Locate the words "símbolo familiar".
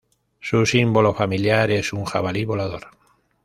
0.65-1.69